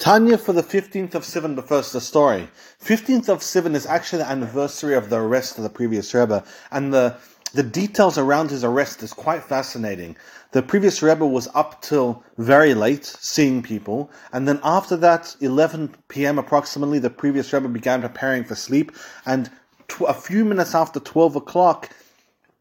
[0.00, 2.48] Tanya for the 15th of Sivan, but first the story.
[2.82, 6.92] 15th of Sivan is actually the anniversary of the arrest of the previous Rebbe, and
[6.92, 7.16] the,
[7.54, 10.16] the details around his arrest is quite fascinating.
[10.50, 15.94] The previous Rebbe was up till very late seeing people, and then after that, 11
[16.08, 16.38] p.m.
[16.38, 18.90] approximately, the previous Rebbe began preparing for sleep,
[19.26, 19.48] and
[19.86, 21.90] tw- a few minutes after 12 o'clock,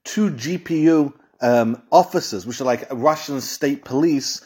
[0.04, 4.42] two GPU um, officers, which are like Russian state police,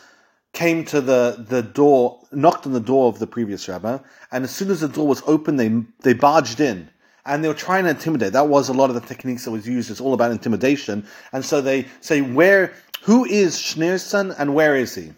[0.53, 3.97] came to the, the door, knocked on the door of the previous rabbi,
[4.31, 5.69] and as soon as the door was open, they
[6.01, 6.89] they barged in.
[7.25, 8.33] And they were trying to intimidate.
[8.33, 9.91] That was a lot of the techniques that was used.
[9.91, 11.05] It's all about intimidation.
[11.31, 12.73] And so they say, where,
[13.03, 15.13] who is Schneerson and where is he?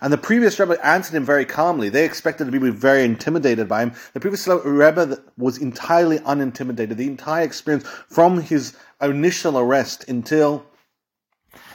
[0.00, 1.88] And the previous Rebbe answered him very calmly.
[1.88, 3.92] They expected to be very intimidated by him.
[4.12, 6.96] The previous Rebbe was entirely unintimidated.
[6.96, 10.64] The entire experience from his initial arrest until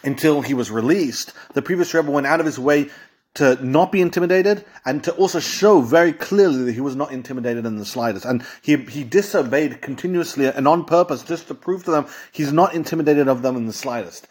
[0.03, 2.89] until he was released, the previous Rebbe went out of his way
[3.33, 7.65] to not be intimidated and to also show very clearly that he was not intimidated
[7.65, 8.25] in the slightest.
[8.25, 12.73] And he, he disobeyed continuously and on purpose just to prove to them he's not
[12.73, 14.27] intimidated of them in the slightest.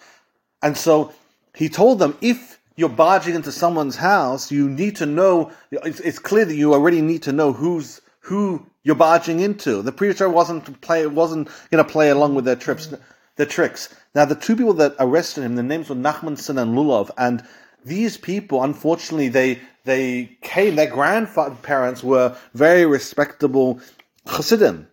[0.62, 1.12] And so
[1.54, 6.18] he told them, if you're barging into someone's house, you need to know, it's, it's
[6.18, 9.80] clear that you already need to know who's, who you're barging into.
[9.82, 12.92] The preacher wasn't play, wasn't going to play along with their trips,
[13.36, 13.88] their tricks.
[14.14, 17.44] Now, the two people that arrested him, their names were Nachmanson and Lulov, and
[17.84, 20.76] these people, unfortunately, they they came.
[20.76, 23.80] Their grandparents were very respectable
[24.26, 24.88] Hasidim,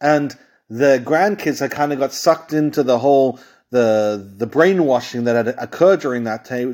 [0.00, 0.36] and
[0.70, 3.38] the grandkids had kind of got sucked into the whole
[3.70, 6.72] the the brainwashing that had occurred during that day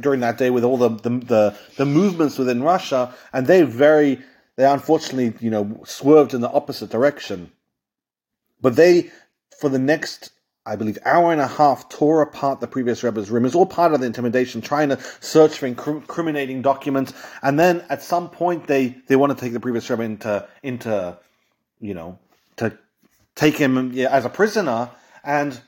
[0.00, 4.20] during that day with all the the, the, the movements within Russia, and they very
[4.56, 7.52] they unfortunately you know swerved in the opposite direction.
[8.60, 9.10] But they,
[9.60, 10.32] for the next
[10.68, 13.46] I believe, hour and a half tore apart the previous Rebbe's room.
[13.46, 17.14] It's all part of the intimidation, trying to search for incriminating documents.
[17.42, 21.16] And then at some point, they, they want to take the previous Rebbe into, into,
[21.80, 22.18] you know,
[22.56, 22.76] to
[23.34, 24.90] take him as a prisoner.
[25.24, 25.58] And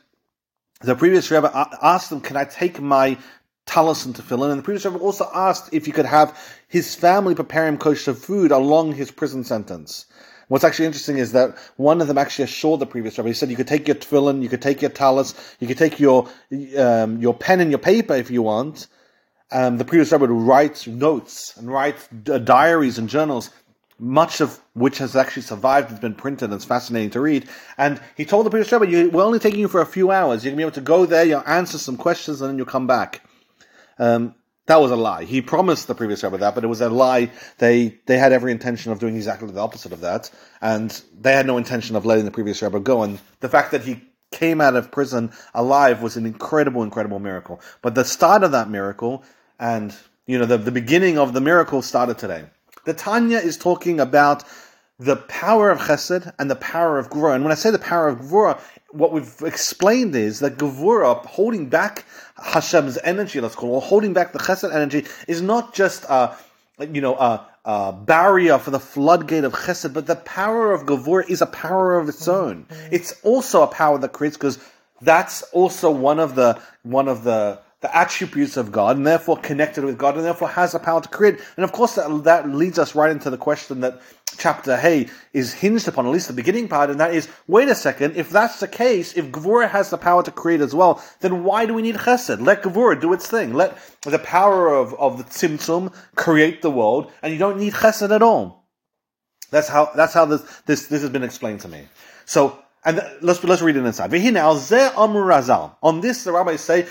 [0.83, 1.50] the previous Rebbe
[1.82, 3.17] asked them, can I take my
[3.65, 4.50] tallis and tefillin?
[4.50, 6.38] And the previous Rebbe also asked if he could have
[6.69, 10.05] his family prepare him kosher food along his prison sentence.
[10.50, 13.28] What's actually interesting is that one of them actually assured the previous rabbi.
[13.28, 16.00] He said you could take your tefillin, you could take your tallis, you could take
[16.00, 16.28] your
[16.77, 18.88] um, your pen and your paper if you want.
[19.53, 21.94] Um, the previous rabbi would write notes and write
[22.28, 23.50] uh, diaries and journals,
[24.00, 27.49] much of which has actually survived, has been printed, and it's fascinating to read.
[27.78, 30.44] And he told the previous rabbi, "We're only taking you for a few hours.
[30.44, 32.88] You're gonna be able to go there, you'll answer some questions, and then you'll come
[32.88, 33.22] back."
[34.00, 34.34] Um,
[34.70, 35.25] that was a lie.
[35.25, 37.31] He promised the previous rabbi that, but it was a lie.
[37.58, 41.47] They they had every intention of doing exactly the opposite of that, and they had
[41.47, 43.03] no intention of letting the previous rabbi go.
[43.03, 47.60] And the fact that he came out of prison alive was an incredible, incredible miracle.
[47.82, 49.25] But the start of that miracle,
[49.58, 49.92] and
[50.26, 52.44] you know, the, the beginning of the miracle started today.
[52.84, 54.44] The Tanya is talking about
[55.00, 57.34] the power of chesed and the power of gvura.
[57.34, 61.71] And when I say the power of gvura, what we've explained is that gvura, holding
[61.71, 62.05] back
[62.37, 66.37] Hashem's energy, let's call it, or holding back the chesed energy, is not just a,
[66.78, 71.28] you know, a, a barrier for the floodgate of chesed, but the power of gvura
[71.31, 72.67] is a power of its own.
[72.91, 74.59] It's also a power that creates, because
[75.00, 79.85] that's also one of the, one of the, the attributes of God and therefore connected
[79.85, 81.39] with God and therefore has the power to create.
[81.57, 84.01] And of course, that, that leads us right into the question that
[84.37, 87.75] chapter Hey is hinged upon, at least the beginning part, and that is, wait a
[87.75, 91.43] second, if that's the case, if Gevurah has the power to create as well, then
[91.43, 92.45] why do we need Chesed?
[92.45, 93.55] Let Gevurah do its thing.
[93.55, 98.15] Let the power of, of the Tzimtzum create the world, and you don't need Chesed
[98.15, 98.69] at all.
[99.51, 101.89] That's how, that's how this, this, this has been explained to me.
[102.25, 104.11] So, and let's let's read it inside.
[105.83, 106.87] On this, the rabbis say,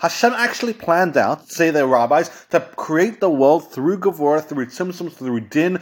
[0.00, 5.12] Hashem actually planned out, say the rabbis, to create the world through Gevurah, through Tzimtzum,
[5.12, 5.80] through Din,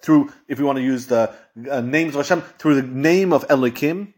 [0.00, 1.32] through, if you want to use the
[1.70, 4.12] uh, names of Hashem, through the name of Elohim.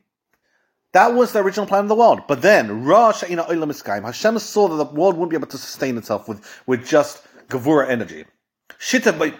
[0.93, 2.23] That was the original plan of the world.
[2.29, 6.87] But then, Hashem saw that the world wouldn't be able to sustain itself with, with
[6.87, 8.25] just Gevurah energy.
[8.79, 9.35] Shita by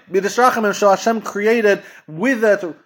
[0.91, 2.77] Hashem created with it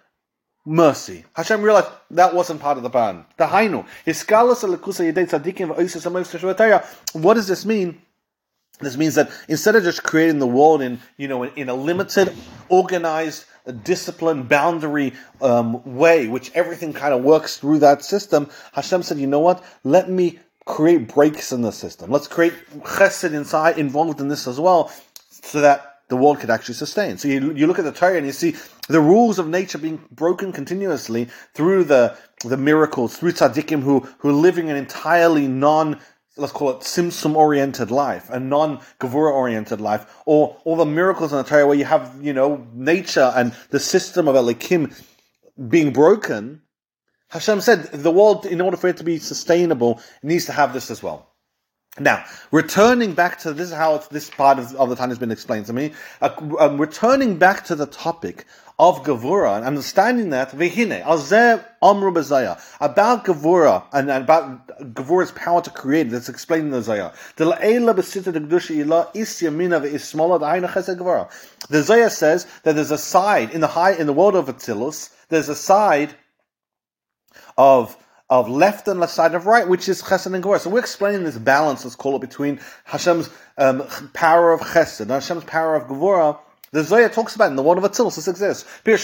[0.65, 1.25] mercy.
[1.33, 3.25] Hashem realized that wasn't part of the plan.
[7.13, 8.01] What does this mean?
[8.81, 11.73] This means that instead of just creating the world in, you know, in, in a
[11.73, 12.33] limited,
[12.69, 13.45] organized,
[13.83, 19.27] disciplined, boundary um, way, which everything kind of works through that system, Hashem said, you
[19.27, 19.63] know what?
[19.83, 22.09] Let me create breaks in the system.
[22.09, 24.91] Let's create chesed inside, involved in this as well,
[25.29, 27.17] so that the world could actually sustain.
[27.17, 28.55] So you, you look at the Torah and you see
[28.87, 34.29] the rules of nature being broken continuously through the the miracles, through tzaddikim who who
[34.29, 35.99] are living an entirely non
[36.39, 41.31] let's call it Tzimtzum oriented life, a non Gavura oriented life, or all the miracles
[41.31, 44.93] in the Torah where you have, you know, nature and the system of Elokim
[45.67, 46.61] being broken,
[47.29, 50.89] Hashem said the world, in order for it to be sustainable, needs to have this
[50.89, 51.28] as well.
[51.99, 55.31] Now, returning back to this is how this part of, of the time has been
[55.31, 55.93] explained to me.
[56.21, 56.29] Uh,
[56.59, 58.45] um, returning back to the topic
[58.79, 62.11] of Gavura and understanding that Vehine, Azeh Amru
[62.79, 67.11] about Gavura and, and about Gavura's power to create, that's explained in the Zohar.
[67.35, 67.43] The
[71.83, 75.49] Zohar says that there's a side in the high in the world of Atzilus, there's
[75.49, 76.15] a side
[77.57, 77.97] of
[78.29, 80.59] of left and left side of right, which is chesed and gvura.
[80.59, 83.83] So we're explaining this balance, let's call it, between Hashem's um,
[84.13, 86.37] power of chesed and Hashem's power of gvura.
[86.71, 88.63] The Zohar talks about in the world of Atzilus, this exists.
[88.85, 88.95] And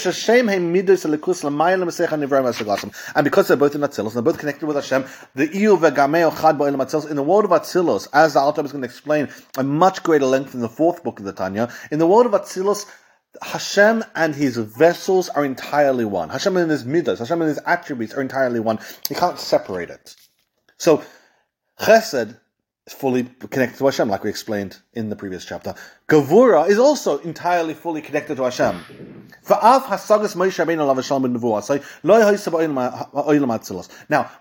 [3.24, 6.76] because they're both in Atzilus, they're both connected with Hashem, the Iyu v'gameo chad ba'olam
[6.76, 9.28] Atzilus, in the world of Atzilus, as the Alter is going to explain
[9.58, 12.40] a much greater length in the fourth book of the Tanya, in the world of
[12.40, 12.86] Atzilus,
[13.42, 16.30] Hashem and his vessels are entirely one.
[16.30, 18.78] Hashem and his midas, Hashem and his attributes are entirely one.
[19.10, 20.14] You can't separate it.
[20.78, 21.02] So,
[21.80, 22.38] chesed
[22.88, 25.74] fully connected to Hashem, like we explained in the previous chapter.
[26.08, 28.76] Gavura is also entirely fully connected to Hashem.
[29.48, 29.60] Now,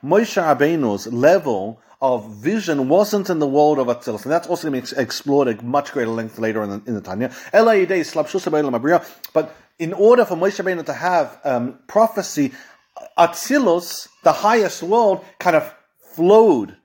[0.04, 4.84] Moshe Rabbeinu's level of vision wasn't in the world of Atzilus, and that's also going
[4.84, 7.32] to be explored at much greater length later in the, in the Tanya.
[9.34, 12.52] But in order for Moshe Rabbeinu to have um, prophecy,
[13.18, 15.74] Atzilus, the highest world, kind of
[16.14, 16.78] flowed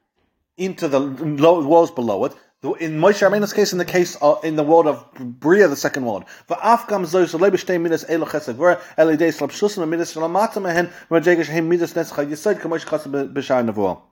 [0.60, 2.34] into the worlds below it.
[2.62, 6.04] In Moshe Rabbeinu's case, in the case uh, in the world of Bria, the second
[6.04, 8.54] world, va'afgam zoy shalei b'shtei midas elo chesed
[8.98, 14.02] elidei slab shusim midas shalamata mehen v'rajegesh hem midas netzcha yisoid kamosh chased b'shar nevuah.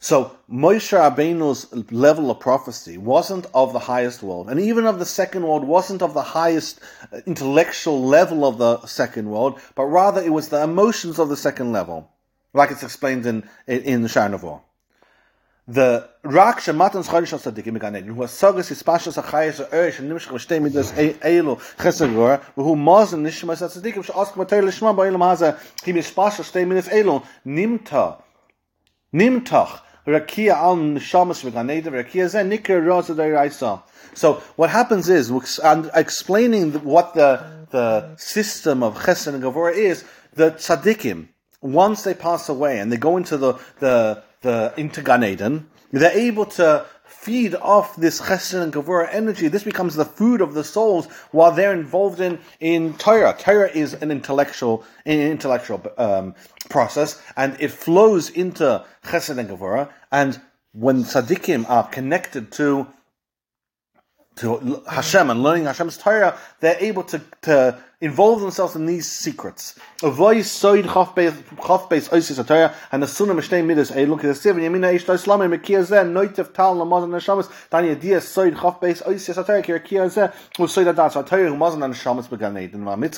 [0.00, 5.04] So Moshe Rabbeinu's level of prophecy wasn't of the highest world, and even of the
[5.04, 6.80] second world wasn't of the highest
[7.12, 11.36] uh, intellectual level of the second world, but rather it was the emotions of the
[11.36, 12.10] second level,
[12.54, 14.30] like it's explained in in, in the Shar
[15.70, 20.62] The Rak Shematan Scharish Tzadikim Meganen, who was Sagas Hispashas Achayas Erish and Nimshach V'Shtei
[20.62, 26.66] Midas Eilu Chesagor, who Mazen Nishmas Tzadikim She'ask Matei Lishma Ba'ilam Haza, Kim Hispashas Shtei
[26.66, 28.22] Midas Eilu, Nimta,
[29.12, 33.82] Nimtach, Rakia al Nishamas V'Ganeda, Rakia Zen Nikra Rosa Deiraisa.
[34.14, 35.30] So what happens is,
[35.62, 41.28] and explaining what the, the system of Chesed and Gavora is, the tzaddikim,
[41.60, 46.16] once they pass away and they go into the, the, the into Gan Eden, they're
[46.16, 49.48] able to feed off this chesed and gavura energy.
[49.48, 53.34] This becomes the food of the souls while they're involved in in Torah.
[53.38, 56.34] Torah is an intellectual an intellectual um,
[56.68, 59.90] process, and it flows into chesed and gavura.
[60.12, 60.40] And
[60.72, 62.86] when tzaddikim are connected to
[64.38, 69.74] to Hashem and learning Hashem's Torah, they're able to, to involve themselves in these secrets.
[70.02, 70.84] And the sunnah
[73.34, 75.26] mishnei midas a look at the seven adia soid
[80.08, 81.22] zeh u soid adas who
[82.36, 83.14] began neid and yud.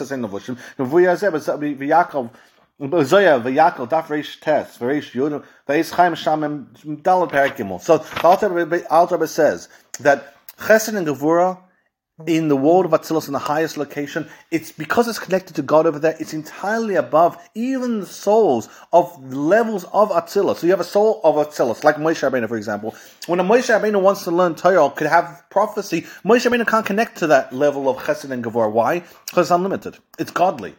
[7.83, 9.69] So the Alter says
[10.01, 12.29] that Chesed and Gevura mm-hmm.
[12.29, 15.87] in the world of Atzilus in the highest location, it's because it's connected to God
[15.87, 20.57] over there, it's entirely above even the souls of levels of Atzilus.
[20.57, 22.95] So you have a soul of Atzilus, like Moshe Rabbeinu, for example.
[23.27, 27.19] When a Moshe Rabbeinu wants to learn Torah, could have prophecy, Moshe Rabbeinu can't connect
[27.19, 28.71] to that level of Chesed and Gevura.
[28.71, 29.01] Why?
[29.27, 29.97] Because it's unlimited.
[30.19, 30.75] It's godly.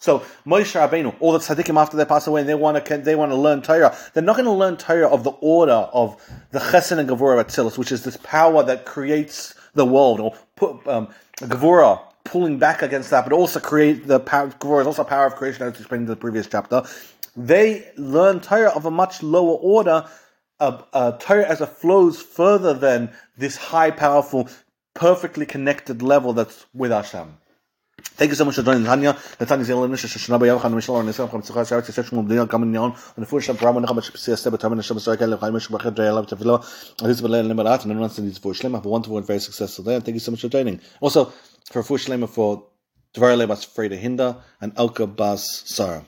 [0.00, 3.14] So Moshe Rabbeinu, all the tzaddikim after they pass away, and they want to they
[3.14, 3.94] want to learn Torah.
[4.14, 6.16] They're not going to learn Torah of the order of
[6.52, 10.34] the Chesed and Gevura of Atzilus, which is this power that creates the world, or
[10.56, 14.48] put um, Gevura pulling back against that, but also create the power.
[14.48, 16.82] Gevura is also power of creation, as explained in the previous chapter.
[17.36, 20.08] They learn Torah of a much lower order,
[20.60, 24.48] uh, uh, Torah as it flows further than this high, powerful,
[24.94, 27.36] perfectly connected level that's with Hashem.
[28.02, 29.16] Thank you so much for joining Tanya.
[29.38, 32.26] The Tanya is Elena Shashna Bayam Khan Mishal on Nisam from Tzachar Sharat Tzachar Shmum
[32.26, 35.36] Bnei Kam Nyon on the full Shab Brahman Kam Shpsi Step Tam and Shab Sarkel
[35.36, 36.60] Lechaim Shab Bachet Jay Lab Tefilo
[37.02, 39.94] Aziz Belel Nemarat and everyone sends for Shlema have a wonderful and very successful day
[39.94, 40.80] and thank you so much for joining.
[41.00, 41.32] Also
[41.70, 42.66] for full Shlema for
[43.14, 46.04] Dvar Lebas Freda Hinda and Elka Bas Sarah.